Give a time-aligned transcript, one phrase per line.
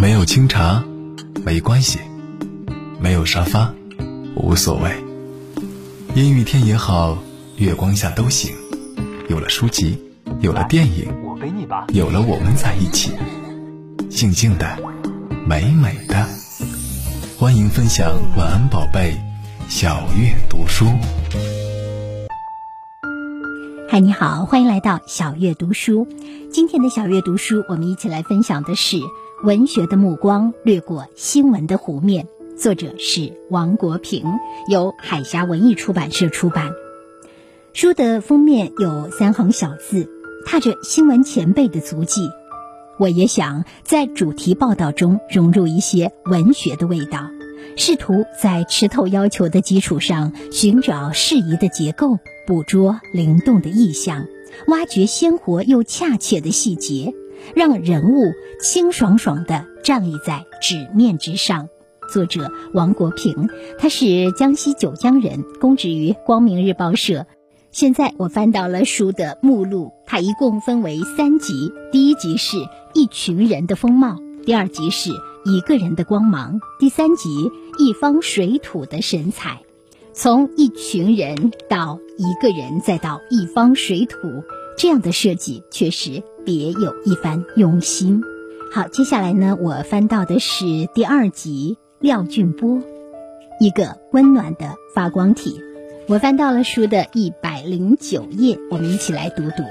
[0.00, 0.82] 没有清茶，
[1.44, 1.98] 没关系；
[2.98, 3.74] 没有沙发，
[4.34, 4.90] 无所谓。
[6.14, 7.18] 阴雨天也好，
[7.58, 8.50] 月光下都行。
[9.28, 9.98] 有了书籍，
[10.40, 11.06] 有了电影，
[11.92, 13.12] 有了我们在一起，
[14.08, 14.78] 静静的，
[15.46, 16.26] 美美的。
[17.38, 19.20] 欢迎分享晚安宝贝，
[19.68, 20.86] 小月读书。
[23.90, 26.08] 嗨，你好，欢迎来到小月读书。
[26.50, 28.96] 今天的小月读书，我们一起来分享的是
[29.42, 32.26] 《文学的目光掠过新闻的湖面》，
[32.58, 34.26] 作者是王国平，
[34.68, 36.70] 由海峡文艺出版社出版。
[37.72, 40.10] 书的封面有三行小字，
[40.44, 42.20] 踏着新闻前辈的足迹。
[42.98, 47.30] 我也想在主题报道中融入一些文学的味道，
[47.78, 52.18] 试图在吃透要求的基础上寻找适宜的结构。
[52.46, 54.26] 捕捉灵动的意象，
[54.66, 57.14] 挖掘鲜活又恰切的细节，
[57.54, 61.68] 让人物清爽爽地站立在纸面之上。
[62.12, 67.26] 作者王国平，他是江西九江人，供职于光明日报社。
[67.70, 72.56] 现在我翻到了书的目录，它一共分为三集：第一集是
[72.94, 75.10] 一群人的风貌，第二集是
[75.44, 77.28] 一个人的光芒，第三集
[77.78, 79.60] 一方水土的神采。
[80.12, 84.42] 从一群人到一个人，再到一方水土，
[84.76, 88.22] 这样的设计确实别有一番用心。
[88.72, 92.80] 好，接下来呢，我翻到的是第二集廖俊波，
[93.58, 95.60] 一个温暖的发光体。
[96.08, 99.62] 我翻到了书的一百零九页，我们一起来读读。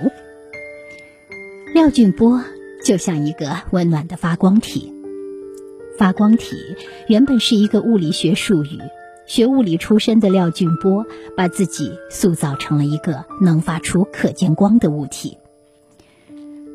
[1.73, 2.41] 廖俊波
[2.85, 4.93] 就像一个温暖的发光体。
[5.97, 6.55] 发光体
[7.07, 8.79] 原本是一个物理学术语。
[9.25, 11.05] 学物理出身的廖俊波，
[11.37, 15.38] 把自己塑造成了一个能发出可见光的物体。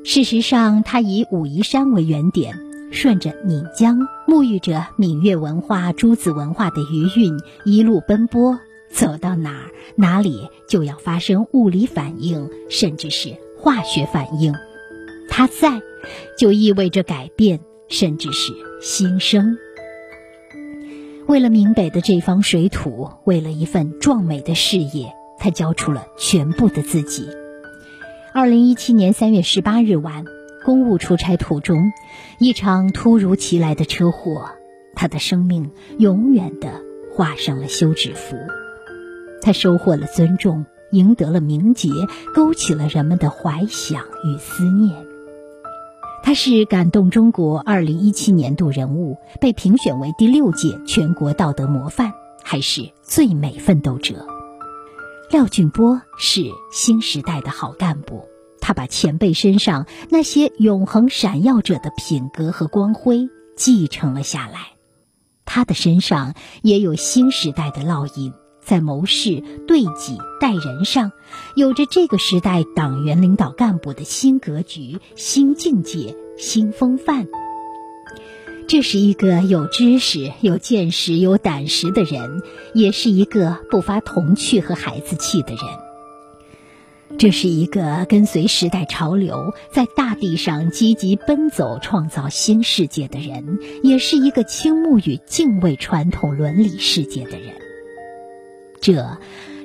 [0.07, 2.61] 事实上，他以武夷山为原点，
[2.93, 8.61] 顺着岷江，沐浴着闽粤文化、诸子文化的余韵，一路奔波，
[8.91, 14.55] 走到哪儿，哪里就要发生物理反应，甚至是化学反应。
[15.31, 15.81] 他在，
[16.39, 19.57] 就意味着改变，甚至是新生。
[21.27, 27.27] 为了闽北的这方水土，为了一份壮美的事业，他交出了全部的自己。
[28.37, 30.25] 二零一七年三月十八日晚，
[30.65, 31.93] 公务出差途中，
[32.41, 34.51] 一场突如其来的车祸，
[34.97, 36.83] 他的生命永远的
[37.15, 38.37] 画上了休止符。
[39.41, 41.91] 他收获了尊重，赢得了名节，
[42.35, 45.07] 勾起了人们的怀想与思念。
[46.25, 52.11] 他是感动中国二零一七年度人物，被评选为第六届全国道德模范，
[52.43, 54.27] 还是最美奋斗者。
[55.35, 58.29] 廖俊波是新时代的好干部，
[58.61, 64.75] 他把前辈身上那些永恒闪耀着的品格和光辉继承了下来，
[65.45, 68.33] 他的身上也有新时代的烙印。
[68.63, 71.11] 在谋事、对己、待人上，
[71.57, 77.27] 有着这个时代党员领导干部的新格局、新境界、新风范。
[78.67, 82.43] 这是一个有知识、有见识、有胆识的人，
[82.73, 85.61] 也是一个不乏童趣和孩子气的人。
[87.17, 97.55] 这是一个跟随时代潮流，在大地上积极奔走、创造新世界的人，也是一个倾慕与敬畏传统伦理世界的人。
[98.81, 99.19] 这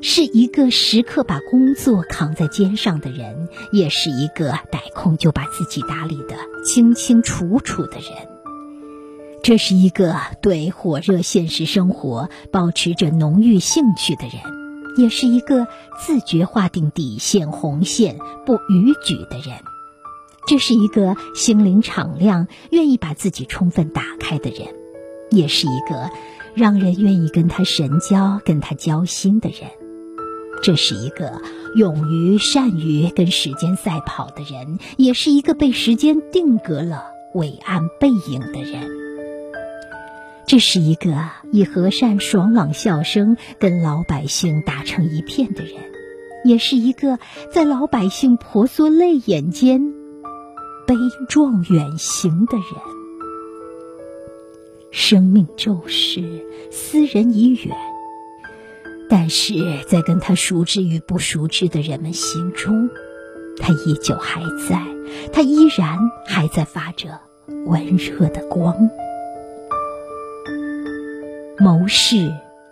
[0.04, 8.39] 是一个时刻把工作扛在肩上的人，也是一个逮空就把自己打理的清清楚楚的人。
[9.44, 14.34] 这是一个对火热现实生活保持着浓郁兴趣的人，
[14.98, 15.68] 也是一个
[16.06, 19.60] 自觉划定底线红线不逾矩的人。
[20.48, 24.76] 这是一个心灵敞亮、愿意把自己充分打开的人，
[25.32, 26.10] 也是一个。
[26.56, 29.70] 让人愿意跟他神交、跟他交心的人，
[30.64, 31.42] 这是一个
[31.76, 37.04] 勇于、善于跟时间赛跑的人，也是一个被时间定格了
[37.36, 38.99] 伟岸背影的人。
[40.50, 41.16] 这是一个
[41.52, 45.76] 以和善、爽朗笑声跟老百姓打成一片的人，
[46.44, 47.20] 也是一个
[47.54, 49.94] 在老百姓婆娑泪眼间
[50.88, 50.96] 悲
[51.30, 52.66] 壮远行的人。
[54.90, 57.78] 生命骤逝，斯人已远，
[59.08, 59.54] 但是
[59.88, 62.90] 在跟他熟知与不熟知的人们心中，
[63.60, 64.84] 他依旧还在，
[65.32, 67.20] 他依然还在发着
[67.68, 68.90] 温热的光。
[71.62, 72.16] 谋士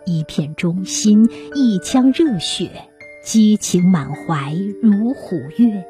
[0.06, 2.70] 一片忠心，一腔热血，
[3.22, 5.84] 激情满怀如虎跃。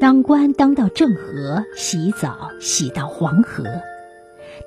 [0.00, 3.64] 当官当到郑和，洗澡洗到黄河。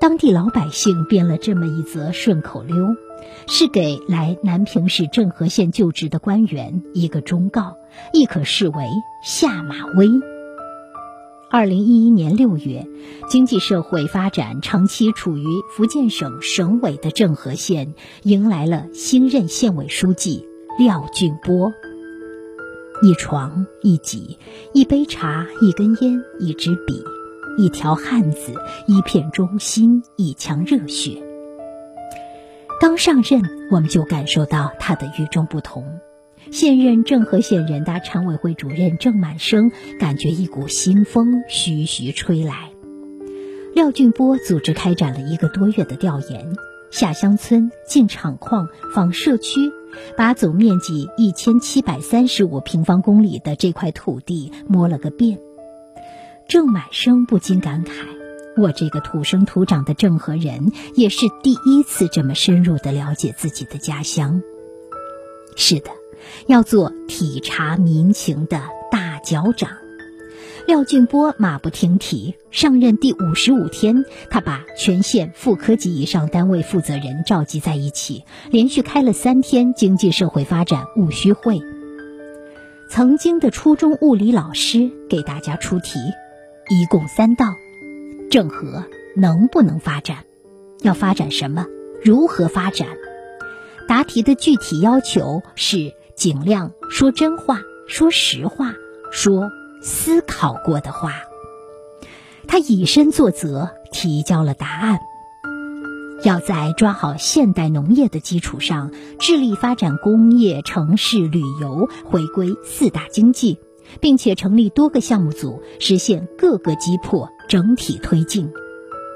[0.01, 2.75] 当地老百姓编了这么一则顺口溜，
[3.47, 7.77] 是给来南平市郑和县就职的官员一个忠告，
[8.11, 8.83] 亦可视为
[9.23, 10.09] 下马威。
[11.51, 12.87] 二零一一年六月，
[13.27, 20.47] 经济社会发展长期处于福建省省委的政和县，迎来了新任县委书记
[20.77, 21.73] 廖俊波。
[23.01, 24.37] 一床一几，
[24.73, 27.03] 一杯茶，一根烟，一支笔，
[27.57, 28.53] 一条汉子，
[28.85, 31.19] 一片忠心，一腔热血。
[32.79, 33.41] 刚上任，
[33.71, 35.83] 我们就感受到他的与众不同。
[36.51, 42.71] 现任郑和县人大常委会主任郑满生感觉一股新风徐徐吹来。
[43.75, 46.55] 廖俊波组织开展了一个多月的调研，
[46.91, 49.71] 下乡村、进厂矿、访社区，
[50.17, 55.39] 把总面积一千七百三十五平方公里的这块土地摸了个遍。
[56.47, 57.91] 郑满生不禁感慨
[58.57, 64.41] ：“我这个土生土长的郑和人，也是第一次这么深入的了解自己的家乡。”
[65.55, 65.91] 是的。
[66.47, 68.61] 要做体察民情的
[68.91, 69.69] 大脚掌，
[70.67, 81.61] 廖俊波马不停蹄，上任第五十五天，他把全县副科级以上单位负责人召集在一起，连续开了三天经济社会发展务虚会。
[82.89, 85.99] 曾经的初中物理老师给大家出题，
[86.69, 87.45] 一共三道：
[88.31, 90.25] 郑和能不能发展？
[90.81, 91.65] 要发展什么？
[92.03, 92.87] 如何发展？
[93.87, 95.93] 答题的具体要求是。
[96.19, 98.73] 尽量说真话，说实话，
[99.09, 99.49] 说
[99.81, 101.13] 思考过的话。
[102.45, 104.99] 他以身作则，提交了答案。
[106.25, 113.57] 要在抓好现代农业的基础上，致力发展工业、城市、旅游，回归四大经济，
[114.01, 118.51] 并且成立多个项目组，实现各个击破，整体推进。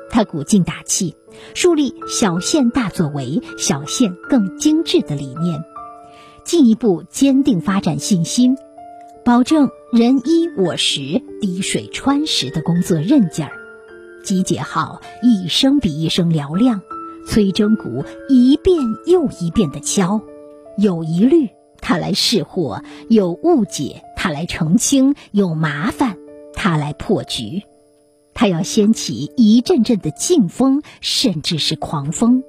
[0.10, 1.18] 他鼓劲打气，
[1.54, 5.62] 树立小县大作为、小县更精致的理念。
[6.46, 8.58] 进一步坚定发展信心，
[9.24, 13.52] 保证人衣我食、滴水穿石的工作韧劲儿。
[14.24, 16.82] 集结号一声比一声嘹亮，
[17.28, 20.22] 催征鼓一遍又一遍的敲。
[20.78, 21.50] 有疑虑，
[21.80, 26.18] 他来释惑；有误解，他来澄清；有麻烦，
[26.54, 27.64] 他来破局。
[28.34, 32.44] 他要掀起一阵阵的劲风，甚至是狂风。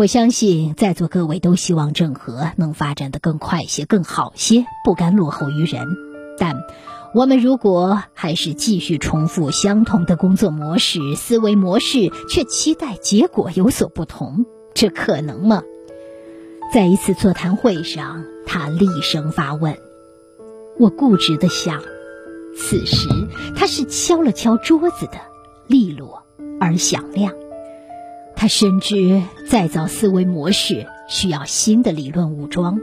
[0.00, 5.86] 我相信在座各位都希望郑和能发展的更快些、更好些，不甘落后于人。
[6.38, 6.56] 但
[7.14, 15.62] 我们如果还是继续重复相同的工作模式、思维模式，却期待结果有所不同，这可能吗？
[16.72, 19.76] 在一次座谈会上，他厉声发问。
[20.78, 21.82] 我固执地想，
[22.56, 23.06] 此时
[23.54, 25.20] 他是敲了敲桌子的，
[25.66, 26.22] 利落
[26.58, 27.34] 而响亮。
[28.40, 32.80] 他深知再造思维模式需要新的理论武装。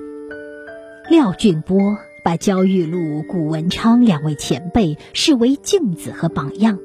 [1.10, 6.78] 廖俊波把焦裕禄、谷文昌两位前辈视为镜子和榜样，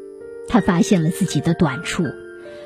[0.48, 2.04] 他发现了自己的短处。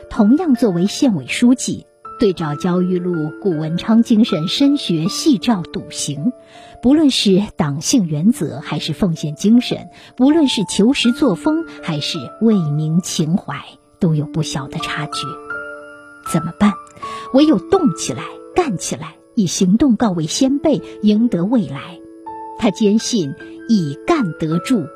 [0.08, 1.86] 同样作为县委书记，
[2.20, 6.32] 对照焦裕禄、谷文昌精神深学细照笃行，
[6.82, 13.56] 不论是党性原则还是奉献精神，不论是求实作风还是为民情怀，
[13.98, 15.45] 都有不小的差距。
[16.30, 16.72] 怎么办？
[17.32, 18.22] 唯有动起来，
[18.54, 22.00] 干起来，以行动告慰先辈，赢得未来。
[22.58, 23.34] 他坚信
[23.68, 24.86] 以干得助。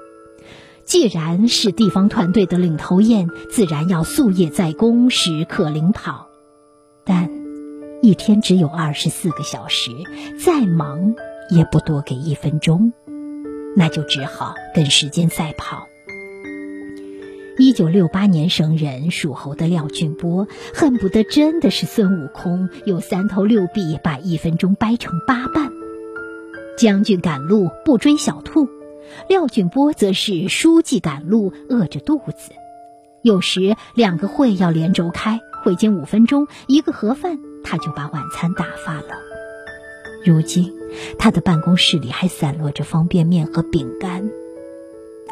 [0.85, 6.27] 既然是地方团队的领头雁，自然要夙夜在公，时刻领跑。
[7.05, 7.31] 但
[8.03, 9.91] 一天只有二十四个小时，
[10.45, 11.15] 再忙
[11.51, 12.93] 也不多给一分钟，
[13.77, 15.87] 那就只好跟时间赛跑。
[17.61, 25.71] 一九六八年生人，属猴的廖俊波恨不得真的是孙悟空，用三头六臂把一分钟掰成八瓣。
[26.79, 28.67] 将军赶路不追小兔，
[29.29, 32.52] 廖俊波则是书记赶路饿着肚子。
[33.21, 39.19] 有时两个会要连轴开，会间五分钟一个盒饭，他就把晚餐打发了。
[40.25, 40.73] 如今
[41.19, 44.31] 他的办公室里还散落着方便面和饼干。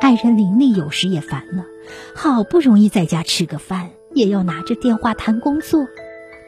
[0.01, 1.65] 爱人林丽有时也烦了，
[2.15, 5.87] 好不容易在家吃个饭，也要拿着电话谈工作。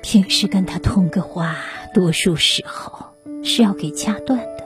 [0.03, 1.57] 平时跟他通个话，
[1.93, 3.07] 多数时候
[3.43, 4.65] 是要给掐断的。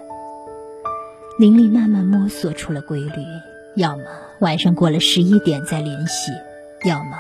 [1.39, 3.11] 林丽慢慢摸索出了规律：
[3.75, 4.05] 要么
[4.41, 6.31] 晚上过了十一点再联系，
[6.85, 7.17] 要么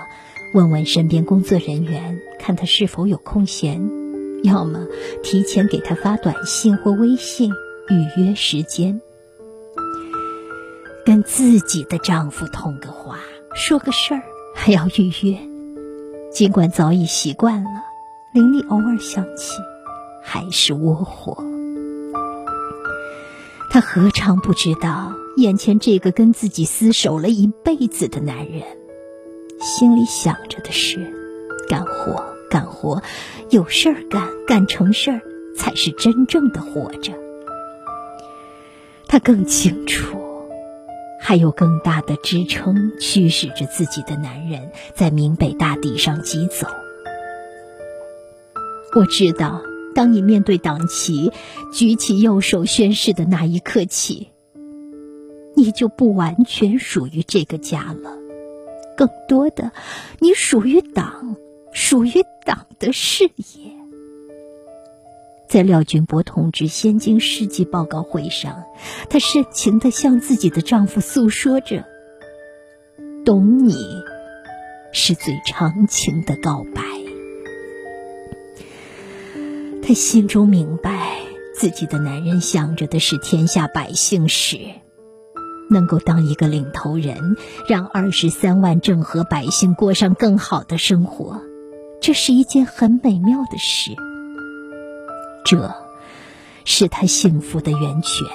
[0.55, 3.81] 问问身边工作人员，看他是否有空闲，
[4.45, 4.87] 要么
[5.23, 7.51] 提前给他发短信或微信
[7.89, 9.01] 预约时间。
[11.05, 13.19] 跟自己的丈夫通个话，
[13.55, 14.23] 说个事儿，
[14.55, 15.39] 还要预约。
[16.33, 17.71] 尽管早已习惯了，
[18.33, 19.59] 林丽偶尔想起，
[20.23, 21.45] 还是窝火。
[23.71, 28.63] 她何尝不知道，眼前这个跟自己厮守了一辈子的男人，
[29.61, 31.13] 心里想着的是：
[31.69, 33.03] 干活，干活，
[33.51, 35.21] 有事儿干，干成事儿，
[35.55, 37.13] 才是真正的活着。
[39.07, 40.19] 她更清楚，
[41.27, 46.69] 还有更大的支撑驱使着自己的男人在闽北大地上疾走。
[48.95, 49.63] 我知道。
[49.95, 51.31] 当你面对党旗，
[51.73, 54.31] 举起右手宣誓的那一刻起，
[55.55, 58.19] 你就不完全属于这个家了。
[58.97, 59.71] 更多的，
[60.19, 61.37] 你属于党，
[61.71, 63.71] 属于党的事业。
[65.55, 68.65] 在廖俊波同志先进事迹报告会上，
[69.09, 71.85] 她深情的向自己的丈夫诉说着
[73.25, 73.77] ：“懂你，
[74.93, 76.83] 是最长情的告白。”
[79.81, 81.19] 她心中明白，
[81.55, 84.59] 自己的男人想着的是天下百姓事，
[85.71, 87.37] 能够当一个领头人，
[87.69, 91.41] 让二十三万郑和百姓过上更好的生活，
[92.01, 93.93] 这是一件很美妙的事。
[95.45, 95.75] 这，
[96.65, 98.27] 是他幸福的源泉。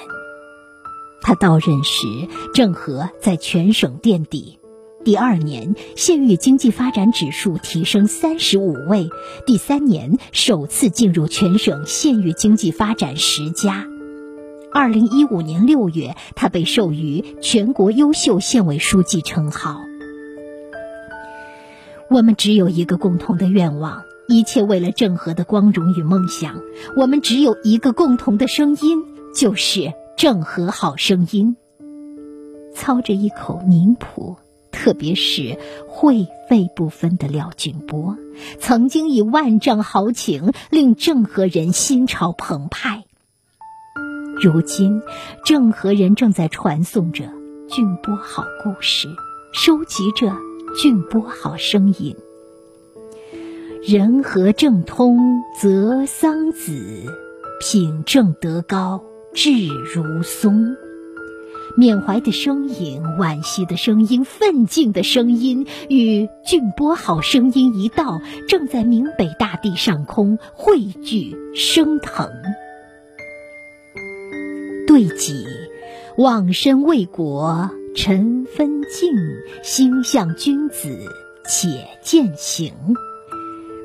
[1.22, 2.06] 他到任时，
[2.54, 4.58] 郑和在全省垫底。
[5.04, 9.08] 第二年，县域经济发展指数提升三十五位；
[9.46, 13.86] 第三年，首次进入全省县域经济发展十佳。
[14.72, 19.80] 二零一五年六月，他被授予全国优秀县委书记称号。
[22.10, 26.62] 我们只有一个共同的愿望，一切为了郑和的光荣与梦想。
[26.96, 29.02] 我们只有一个共同的声音，
[29.34, 31.56] 就是郑和好声音。
[32.74, 34.38] 操着一口宁普。
[34.72, 35.58] 特别是
[35.88, 38.16] 会费不分的廖俊波，
[38.60, 43.04] 曾经以万丈豪情令郑和人心潮澎湃。
[44.40, 45.02] 如今，
[45.44, 47.24] 郑和人正在传颂着
[47.68, 49.08] 俊波好故事，
[49.52, 50.34] 收集着
[50.80, 52.16] 俊波好声音。
[53.82, 57.06] 人和正通则桑梓，
[57.62, 59.50] 品正德高志
[59.94, 60.76] 如松。
[61.78, 72.28] 缅怀的声音，惋惜的声音，奋进的声音，与俊波好声音一道，正在闽北大地上空汇聚升腾。
[74.86, 75.46] 对己，
[76.18, 79.10] 忘身为国，尘分境，
[79.62, 80.98] 心向君子，
[81.48, 82.74] 且践行。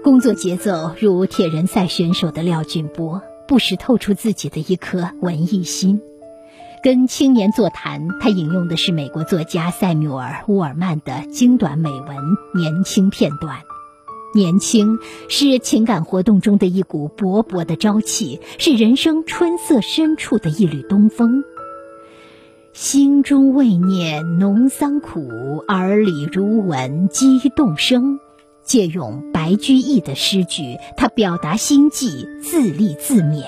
[0.05, 6.00] 工作节奏如铁人赛选手的廖俊波，不时透出自己的一颗文艺心。
[6.83, 12.03] 跟青年座谈，他引用的是美国作家塞缪尔·乌尔曼的精短美文
[12.55, 13.57] 《年轻》片段。
[14.35, 21.43] 年轻是情感活动中的一股勃勃的朝气，是人生春色深处的一缕东风。
[22.74, 28.19] 心中未念农桑苦，耳里如闻鸡动声。
[28.65, 33.45] 借用白居易的诗句，他表达心迹，自立自勉，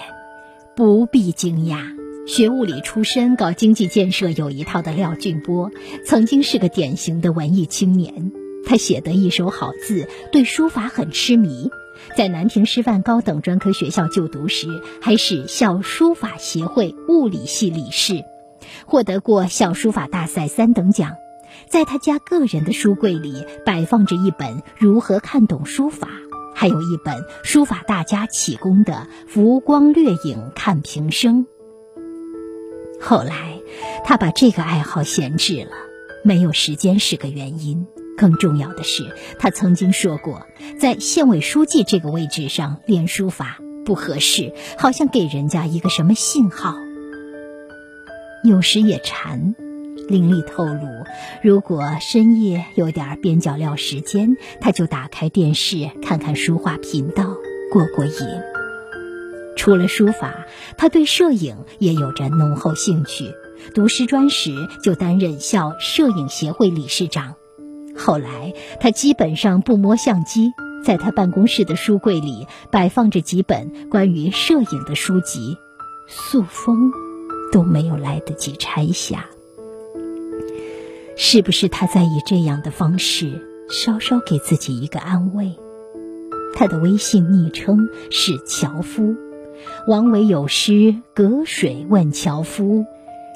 [0.75, 1.79] 不必惊讶。
[2.27, 5.71] 学物理出身、搞经济建设有一套的廖俊波，
[6.05, 8.31] 曾经是个典型的文艺青年。
[8.65, 11.69] 他写得一手好字，对书法很痴迷。
[12.17, 14.67] 在南平师范高等专科学校就读时，
[15.01, 18.25] 还是校书法协会物理系理事，
[18.86, 21.15] 获得过校书法大赛三等奖。
[21.69, 26.07] 在他家个人的书柜里，摆放着一本《如何看懂书法》，
[26.55, 31.45] 还有一本书法大家启功的《浮光掠影看平生》。
[33.01, 33.59] 后来，
[34.05, 35.71] 他把这个爱好闲置了，
[36.24, 37.86] 没有时间是个原因。
[38.17, 40.47] 更重要的是，他曾经说过，
[40.79, 46.74] 在县委书记这个位置上练书法不合适，好像给人家一个什么信号。
[48.43, 49.53] 有时也馋，
[50.07, 51.05] 林丽透露，
[51.43, 57.35] 如果深夜有点边角料时间，他就打开电视看看书画频道，
[57.71, 58.13] 过过瘾。
[59.57, 60.45] 除了书法，
[60.77, 63.33] 他对摄影也有着浓厚兴趣。
[63.73, 64.51] 读师专时
[64.83, 67.35] 就担任校摄影协会理事长。
[67.97, 70.51] 后来他基本上不摸相机，
[70.85, 75.57] 在他办公室的书柜里摆放着几本关于摄影的书籍，
[76.07, 76.91] 塑封
[77.51, 79.25] 都没有来得及拆下。
[81.19, 85.57] 是不是他在以这样的方式稍稍给自己一个安慰？
[86.55, 89.15] 他的微信昵称是樵夫。
[89.88, 90.71] 王维有诗
[91.15, 92.81] 《隔水问樵夫》：“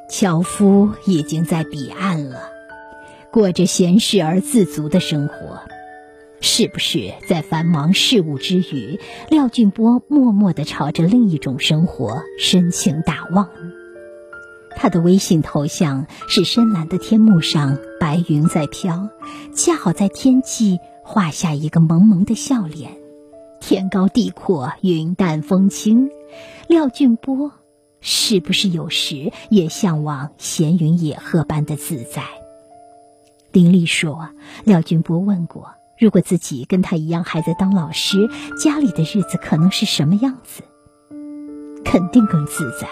[0.08, 2.44] 樵夫已经在彼岸了，
[3.32, 5.62] 过着闲适而自足的生活。
[6.40, 13.50] 是不是在繁忙事务之余，廖俊波默默地朝着另一种生活深情打望？
[14.76, 19.10] 他的微信头像是深蓝的天幕上白云在飘，
[19.56, 22.98] 恰好在天际画下一个萌萌的笑脸。
[23.60, 26.10] 天高地阔，云淡风轻，
[26.68, 27.52] 廖俊波
[28.00, 32.24] 是不是有时也向往闲云野鹤般的自在？
[33.52, 34.30] 林丽说，
[34.64, 35.72] 廖俊波问过。
[36.00, 40.64] 如果自己跟他一样还在当老师，家里的日子可能是什么样子？
[41.86, 42.88] 肯定更自在。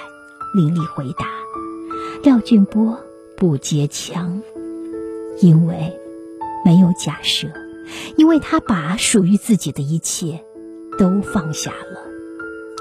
[0.54, 1.26] 林丽回答。
[2.22, 3.00] 廖俊波
[3.38, 4.42] 不接腔，
[5.40, 5.98] 因为
[6.66, 7.48] 没有假设，
[8.18, 10.44] 因为他把属于自己的一切
[10.98, 12.02] 都放下了。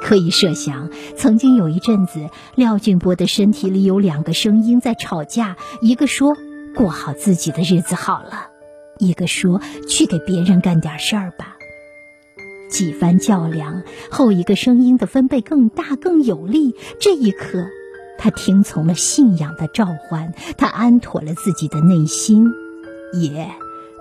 [0.02, 6.36] 可以设想，曾经有一阵子，廖俊波的身体里有两个声音在吵架，一个说
[6.74, 8.48] 过好自己的日子好了。
[8.98, 11.56] 一个说：“去给别人干点事儿吧。”
[12.68, 16.74] 几番较量后，一个声音的分贝更大、更有力。
[17.00, 17.68] 这一刻，
[18.18, 22.46] 他听从了信仰的召唤，他安妥了自己的内心，
[23.14, 23.48] 也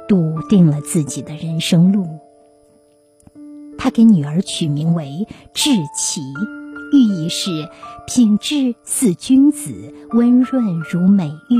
[0.07, 2.07] 笃定了自己的人生路。
[3.77, 6.21] 他给女儿取名为“志奇”，
[6.91, 7.69] 寓意是
[8.07, 11.57] 品质似君子，温润如美玉。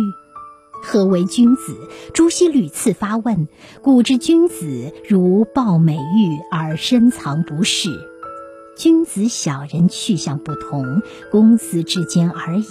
[0.84, 1.76] 何为君子？
[2.14, 3.48] 朱熹屡次发问。
[3.82, 7.90] 古之君子，如抱美玉而深藏不示。
[8.78, 12.64] 君子小人去向不同，公私之间而已。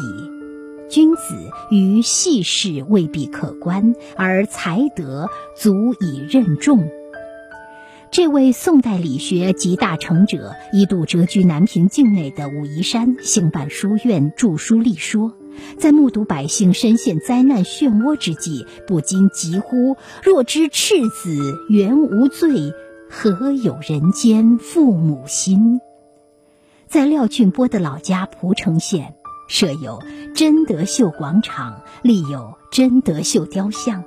[0.88, 1.34] 君子
[1.68, 6.88] 于细事未必可观，而才德足以任重。
[8.12, 15.32] 这位宋代理学集大成者，一度谪居南平境内的武夷山，兴办书院，著书立说。
[15.76, 21.36] 在目睹百姓深陷灾难漩涡之际，不禁疾呼：“若知赤子
[21.68, 22.72] 原无罪，
[23.10, 25.80] 何有人间父母心？”
[26.88, 29.14] 在廖俊波的老家蒲城县，
[29.48, 30.00] 设有
[30.34, 34.04] 真德秀广场，立有真德秀雕像。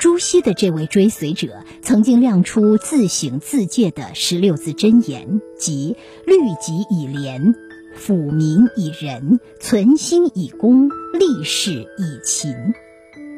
[0.00, 5.94] 朱熹的这位追随者，曾经亮出自省自戒的十六字真言，即
[6.26, 7.54] “律己以廉”。
[7.98, 12.54] 抚民以仁，存心以公，立事以勤。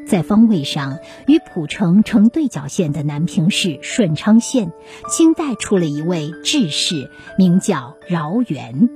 [0.07, 4.71] 在方位上与蒲城成对角线的南平市顺昌县，
[5.09, 8.89] 清代出了一位志士，名叫饶元。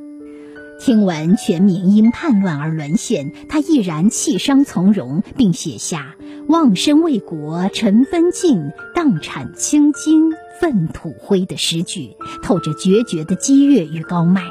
[0.79, 6.15] 听闻全民因叛乱而沦陷，他毅然弃商从戎，并写下
[6.47, 14.43] “忘身为国，尘分尽，荡产青金，粪土灰”的诗句，透着决绝的激越与高迈。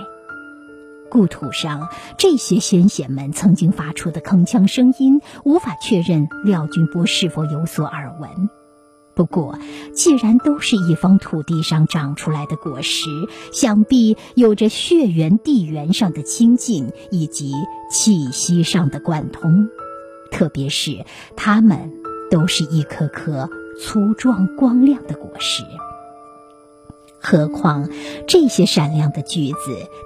[1.17, 8.51] 故土上这些先贤们曾经发出的铿锵声音，无法确认廖俊波是否有所耳闻。
[9.15, 9.59] 不过，
[9.95, 13.09] 既然都是一方土地上长出来的果实，
[13.51, 17.55] 想必有着血缘地缘上的亲近，以及
[17.91, 19.71] 气息上的贯通。
[20.31, 21.95] 特别是，它们
[22.31, 23.49] 都是一颗颗
[23.81, 25.63] 粗壮光亮的果实。
[27.29, 27.91] 何况
[28.29, 29.57] 这些闪亮的句子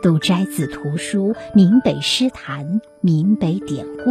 [0.02, 2.64] 都摘自图书《闽北诗坛》
[3.02, 4.11] 《闽北典故》，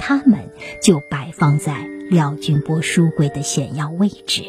[0.00, 0.50] 他们
[0.82, 4.42] 就摆放在廖俊波书柜的显要位置。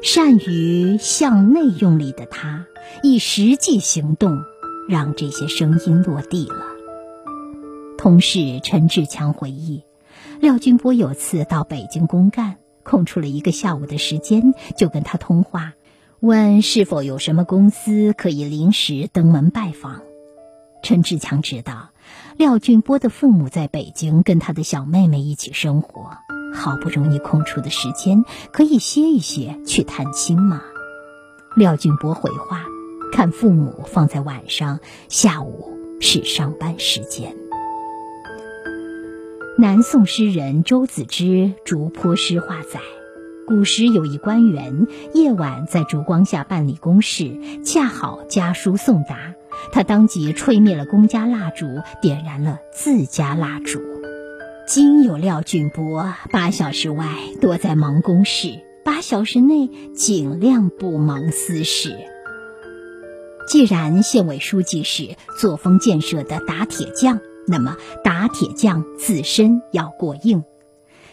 [0.00, 2.66] 善于向内用力的他，
[3.02, 4.44] 以实际行动
[4.88, 6.66] 让这些声音落地了。
[7.98, 9.82] 同事陈志强回忆，
[10.40, 15.72] 廖俊波有次到北京公干，空出了一个下午的时间，就跟他通话。
[16.22, 20.02] 问是否有什么公司可以临时登门拜访？
[20.80, 21.90] 陈志强知道，
[22.36, 26.12] 廖俊波的父母在北京跟他的小妹妹一起生活，
[26.54, 30.62] 好不容易空出的时间，可以歇一歇，去探亲吗？
[31.56, 32.66] 廖俊波回话：
[33.12, 37.34] 看父母放在晚上，下午是上班时间。
[39.58, 41.24] 南宋诗人周子之
[41.64, 42.78] 《竹坡诗话》载。
[43.46, 49.34] 古时有一官员，夜晚在烛光下办理公事，恰好家书送达，
[49.72, 51.66] 他当即吹灭了公家蜡烛，
[52.00, 53.80] 点燃了自家蜡烛。
[54.66, 57.04] 今有廖俊波，八小时外
[57.40, 61.96] 多在忙公事，八小时内尽量不忙私事。
[63.48, 70.44] 既然县委书记是作风建设的打铁匠，那么打铁匠自身要过硬。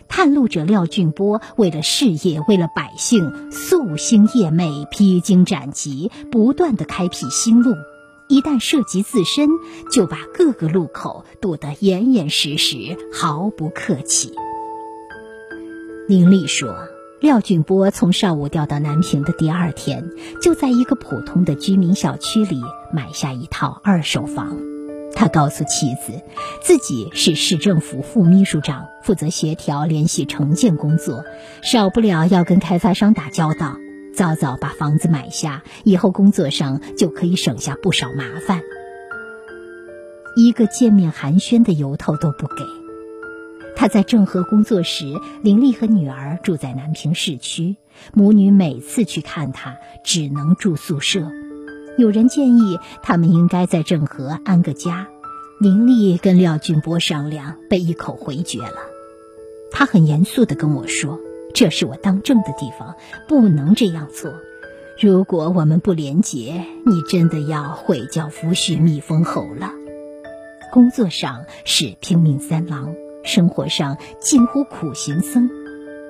[0.09, 7.73] 探路者廖俊波为了事业，为了百姓，夙兴夜寐，披荆斩棘，不断的开辟新路。
[8.27, 9.47] 一旦涉及自身，
[9.91, 14.33] 就把各个路口堵得严严实实，毫不客气。
[16.07, 16.75] 林丽说
[17.21, 22.61] ：“廖俊波从邵武调到南平的第二天，就在一个普通的居民小区里
[22.93, 24.68] 买下一套二手房。
[25.19, 26.23] 他告诉妻子，
[26.63, 31.25] 自己是市政府副秘书长，负责协调联系城建工作，
[31.61, 33.75] 少不了要跟开发商打交道。
[34.15, 38.61] 早早把房子买下，以后工作上就可以省下不少麻烦。
[40.37, 42.63] 一个见面寒暄的由头都不给。”
[43.75, 45.03] 他在郑和工作时，
[45.43, 47.75] 林丽和女儿住在南平市区，
[48.13, 51.29] 母女每次去看他只能住宿舍。
[51.99, 55.09] 有人建议他们应该在郑和安个家，
[55.59, 58.77] 宁丽跟廖俊波商量，被一口回绝了。
[59.69, 61.19] 他很严肃地跟我说
[61.53, 62.95] ：“这是我当政的地方，
[63.27, 64.33] 不能这样做。
[65.01, 69.73] 如果我们不廉洁，你真的要毁教夫婿蜜封侯了。”
[70.71, 72.95] 工作上是拼命三郎。
[73.25, 75.49] 生活上近乎苦行僧，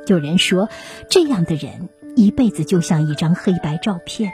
[0.05, 0.69] 有人说，
[1.09, 4.31] 这样的人一辈子就像一张黑白照片，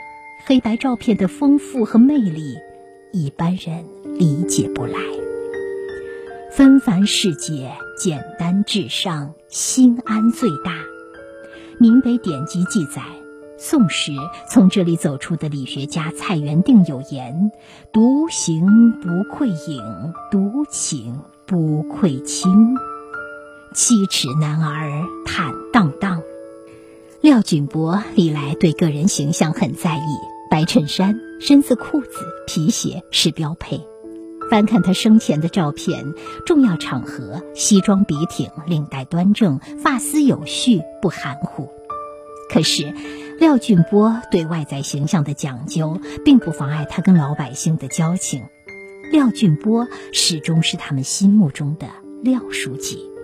[0.48, 2.60] 黑白照片的丰富和魅力，
[3.12, 3.84] 一般人
[4.20, 5.00] 理解不来。
[6.52, 10.72] 纷繁世界，简单至上，心安最大。
[11.80, 13.02] 明北典籍记载，
[13.58, 14.12] 宋时
[14.48, 17.52] 从这里走出的理学家蔡元定有言
[17.92, 22.76] ：“独行不愧影，独请。”不愧卿，
[23.74, 26.22] 七尺男儿坦荡荡。
[27.22, 30.02] 廖俊博历来对个人形象很在意，
[30.56, 32.08] 白衬衫、深色裤子、
[32.48, 33.82] 皮鞋是标配。
[34.50, 36.14] 翻看他生前的照片，
[36.46, 41.70] 重要场合西装笔挺，领带端正，发丝有序，不含糊。
[42.50, 42.94] 可是，
[43.38, 48.44] 廖俊波对外在形象的讲究，并不妨碍他跟老百姓的交情。
[49.12, 51.88] 廖俊波始终是他们心目中的
[52.24, 53.15] 廖书记。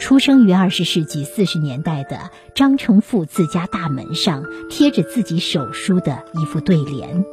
[0.00, 7.24] 出生于二十世纪四十年代的张成富自家大门上贴着自己手书的一副对联：“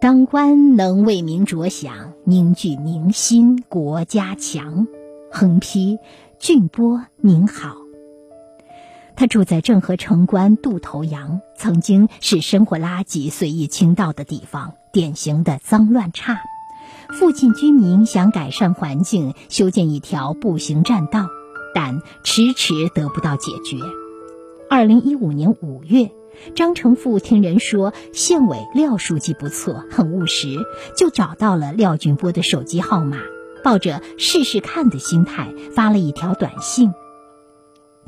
[0.00, 4.86] 当官能为民着想，凝聚民心，国家强。”
[5.30, 5.98] 横批
[6.38, 7.76] ：“俊波您好。”
[9.16, 14.74] 他住在郑和城关渡头洋，曾经是生活垃圾随意倾倒的地方。
[14.92, 16.40] 典型的脏乱差，
[17.10, 21.26] 附近居民想改善环境，修建一条步行栈道，
[21.78, 23.78] 但迟迟得不到解决。
[24.68, 26.10] 二零一五年五月，
[26.56, 30.58] 张成富听人说县委廖书记不错，很务实，
[30.96, 33.18] 就找到了廖俊波的手机号码，
[33.62, 36.92] 抱着试试看的心态发了一条短信。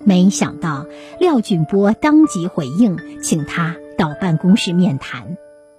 [0.02, 0.84] 没想到
[1.20, 5.36] 廖俊波当即回应，请他到办公室面谈。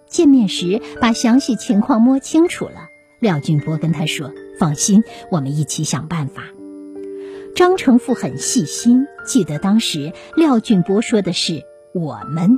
[0.08, 2.88] 见面时，把详细情况摸清楚了。
[3.19, 6.43] 廖俊波跟他说：“放心，我们一起想办法。”
[7.55, 12.57] 张成富很细心，记得当时廖俊波说的是“我们”，“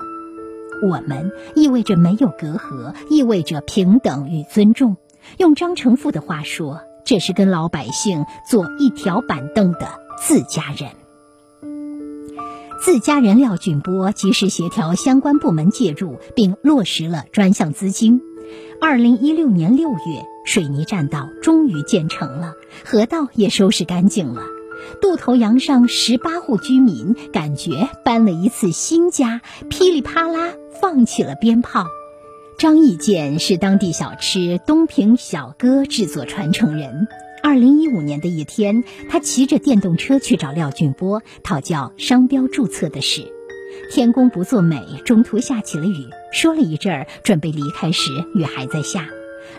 [0.88, 4.98] 我们”意味着没有隔阂，意味着平等与尊重。
[5.38, 9.88] 用张成富的话说，这是跟老百姓坐一条板凳的
[10.22, 10.92] 自家人。
[12.82, 18.22] 自家人廖俊波及时协调相关部门介入，并落实了专项资金。
[18.80, 22.54] 二零一六年六月，水泥栈道终于建成了，
[22.86, 24.44] 河道也收拾干净了。
[25.02, 31.86] 渡头洋上十八户居民感觉搬了一次新家，噼里啪啦放起了鞭炮。
[32.58, 37.08] 张义建是当地小吃东平小哥制作传承人。
[37.42, 43.34] 二零一五年的一天，他骑着电动车去找廖俊波讨教商标注册的事。
[43.92, 46.08] 天公不作美，中途下起了雨。
[46.32, 49.08] 说了一阵儿，准备离开时，雨还在下。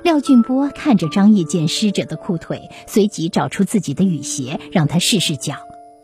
[0.05, 5.55] 廖俊波看着张义建湿着的裤腿，随即找出自己的雨鞋，让他试试脚。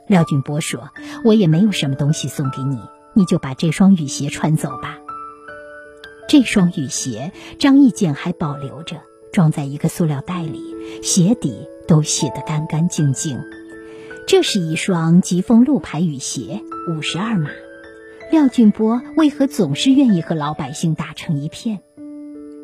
[0.07, 0.89] 廖俊波说
[1.23, 2.79] ：“我也没有什么东西送给你，
[3.13, 4.97] 你就把这双雨鞋穿走吧。”
[6.31, 9.03] 这双雨鞋，张义建还保留着。
[9.35, 10.63] 装在一个塑料袋里，
[11.03, 13.39] 鞋底都洗得干干净净。
[14.27, 17.51] 这是一双疾风路牌雨鞋，五十二码。
[18.33, 21.81] 廖俊波为何总是愿意和老百姓打成一片？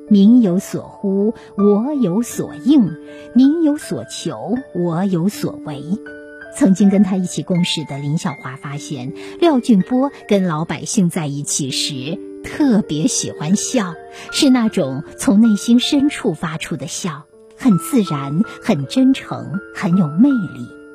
[0.09, 2.97] 民有所呼，我有所应；
[3.35, 5.83] 民有所求，我有所为。
[6.57, 12.19] 曾经跟他一起共事的林小华发现，廖俊波跟老百姓在一起时。
[12.45, 13.95] 特别喜欢笑，
[14.31, 17.25] 是那种从内心深处发出的笑，
[17.57, 20.86] 很自然，很真诚，很有魅力。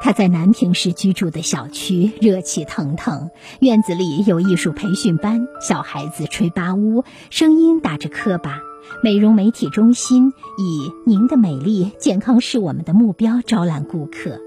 [0.00, 3.30] 他在南平市居住的小区热气腾腾，
[3.60, 8.60] 院子里有艺术培训班，小孩子吹八乌，声音打着磕巴，
[9.02, 14.40] 美容美体中心以“您的美丽健康是我们的目标”招揽顾客。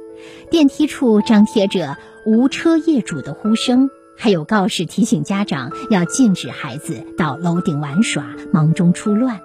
[0.49, 9.41] 电梯处张贴着“无车业主”的呼声，还有告示提醒家长要禁止孩子到楼顶玩耍，忙中出乱。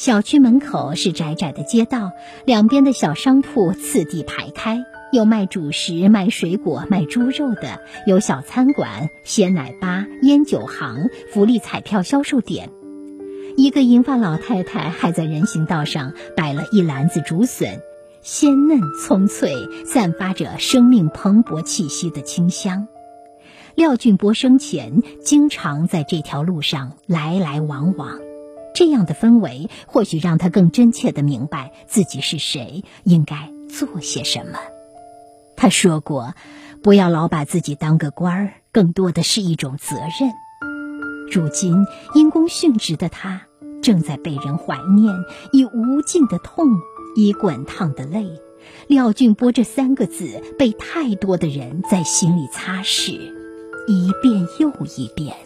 [0.00, 2.12] 小区门口是窄窄的街道，
[2.46, 4.82] 两边的小商铺次第排开，
[5.12, 12.70] 有卖主食、卖水果、卖猪肉的，有小餐馆、鲜奶吧、烟酒行、福利彩票销售点。
[13.58, 17.82] 一个银发老太太还在人行道上摆了一篮子竹笋，
[18.22, 19.52] 鲜嫩葱脆，
[19.84, 22.88] 散发着生命蓬勃气息的清香。
[23.74, 28.29] 廖俊波生前经常在这条路上来来往往。
[28.80, 34.58] 这样的氛围，或许让他更真切地明白自己是谁，应该做些什么。
[35.54, 36.32] 他说过
[36.82, 40.32] ：“不要老把自己当个官儿，更多的是一种责任。”
[41.30, 43.42] 如今因公殉职的他，
[43.82, 45.14] 正在被人怀念，
[45.52, 46.64] 以无尽的痛，
[47.16, 48.40] 以滚烫的泪。
[48.86, 53.12] 廖俊波这三个字，被太多的人在心里擦拭，
[53.86, 55.36] 一遍又一遍。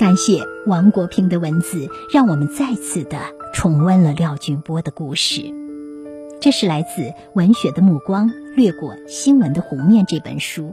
[0.00, 3.18] 感谢王国平的文字，让我们再次的
[3.52, 5.42] 重温了廖俊波的故事。
[6.40, 7.02] 这是来自
[7.34, 10.72] 《文学的目光掠过新闻的湖面》这本书。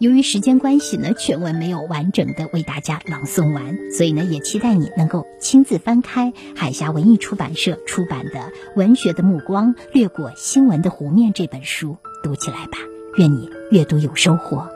[0.00, 8.40] 由于时间关系呢，全文没有完整的为大家朗诵完，所以呢，也期待你能够亲自翻开海峡文艺出版社出版的
[8.74, 12.78] 《文学的目光掠过新闻的湖面》这本书，读起来吧。
[13.18, 14.68] 愿你阅读有收获。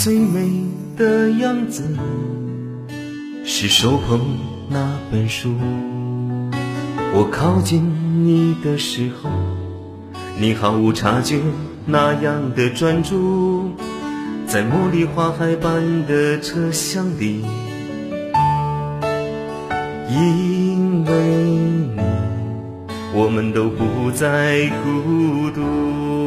[0.00, 0.48] 最美
[0.96, 1.82] 的样子。
[3.44, 4.20] 是手捧
[4.68, 5.56] 那本书，
[7.12, 7.82] 我靠近
[8.24, 9.28] 你的时候，
[10.38, 11.40] 你毫无察觉
[11.84, 13.72] 那样的专注，
[14.46, 17.44] 在茉莉花海般的车厢里，
[20.08, 21.12] 因为
[21.96, 22.00] 你，
[23.12, 26.17] 我们都不再孤独。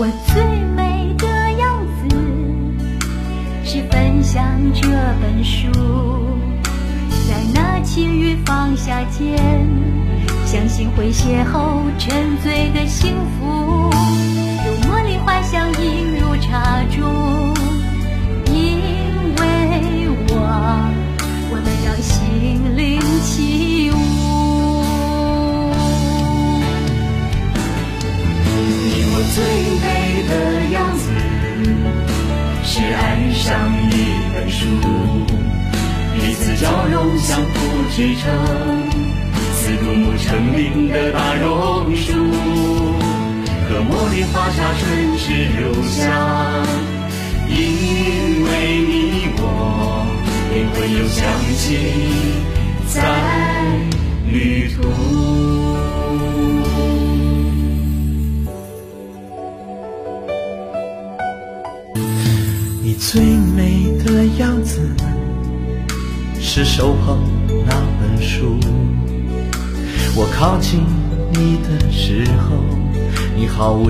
[0.00, 0.40] 我最
[0.76, 1.26] 美的
[1.58, 2.16] 样子
[3.64, 4.86] 是分享这
[5.20, 5.68] 本书，
[7.28, 9.36] 在那轻雨放下肩，
[10.46, 13.90] 相信会邂逅沉醉的幸福，
[14.64, 17.17] 如茉莉花香映入茶中，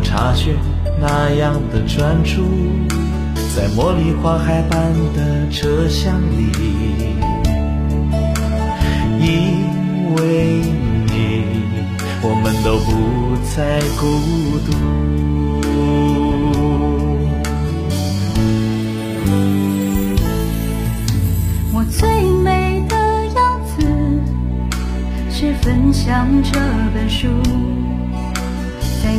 [0.09, 0.57] 察觉
[0.99, 2.41] 那样的专注，
[3.55, 6.51] 在茉莉花海般的车厢里，
[9.21, 10.63] 因为
[11.09, 11.45] 你，
[12.23, 14.07] 我们都不再孤
[14.65, 14.73] 独。
[21.75, 22.09] 我最
[22.43, 22.97] 美的
[23.37, 23.85] 样子
[25.31, 26.59] 是分享这
[26.95, 27.29] 本书，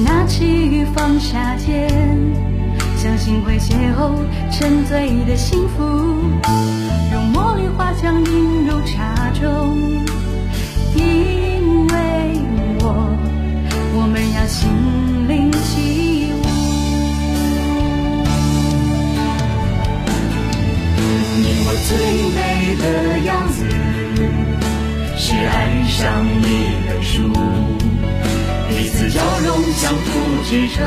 [0.10, 1.88] 拿起雨放下剑，
[2.98, 4.12] 相信会邂逅
[4.52, 5.84] 沉醉的幸福，
[7.14, 9.78] 用茉莉花香映入茶中，
[10.96, 11.94] 因为
[12.80, 13.16] 我，
[13.94, 14.68] 我们要心
[15.28, 16.42] 灵起舞。
[21.38, 21.90] 你我最
[22.34, 22.84] 美的
[23.20, 23.64] 样子，
[25.16, 26.44] 是爱上一
[26.88, 27.32] 本书，
[29.82, 30.84] 交融，相互支撑，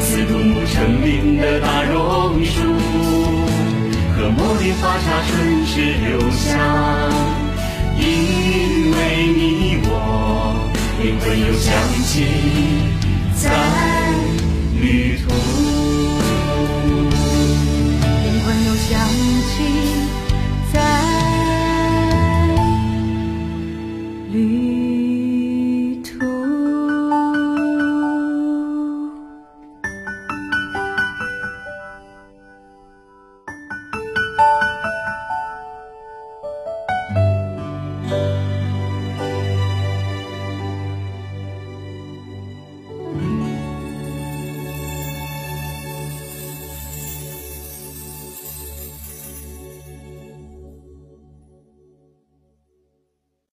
[0.00, 2.60] 似独木成林的大榕树，
[4.16, 5.74] 和茉莉花茶唇齿
[6.06, 6.58] 留香，
[7.98, 9.90] 因为你我
[11.02, 12.12] 灵魂又响起，
[13.34, 13.50] 在
[14.80, 15.53] 旅途。